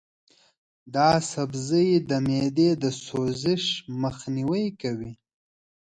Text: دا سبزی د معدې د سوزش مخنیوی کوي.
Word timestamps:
دا 0.95 1.09
سبزی 1.31 1.87
د 2.09 2.11
معدې 2.27 2.69
د 2.83 2.85
سوزش 3.05 3.63
مخنیوی 4.03 4.65
کوي. 4.81 5.11